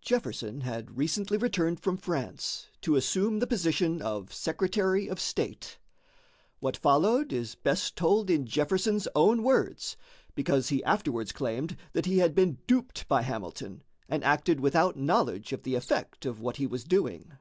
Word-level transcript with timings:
Jefferson 0.00 0.62
had 0.62 0.96
recently 0.96 1.36
returned 1.36 1.78
from 1.78 1.98
France 1.98 2.68
to 2.80 2.96
assume 2.96 3.38
the 3.38 3.46
position 3.46 4.00
of 4.00 4.32
Secretary 4.32 5.08
of 5.08 5.20
State. 5.20 5.78
What 6.60 6.74
followed 6.74 7.34
is 7.34 7.54
best 7.54 7.94
told 7.94 8.30
in 8.30 8.46
Jefferson's 8.46 9.06
own 9.14 9.42
words, 9.42 9.98
because 10.34 10.70
he 10.70 10.82
afterwards 10.84 11.32
claimed 11.32 11.76
that 11.92 12.06
he 12.06 12.16
had 12.16 12.34
been 12.34 12.56
"duped" 12.66 13.06
by 13.08 13.20
Hamilton 13.20 13.82
and 14.08 14.24
acted 14.24 14.58
without 14.58 14.96
knowledge 14.96 15.52
of 15.52 15.64
the 15.64 15.74
effect 15.74 16.24
of 16.24 16.40
what 16.40 16.56
he 16.56 16.66
was 16.66 16.82
doing. 16.84 17.32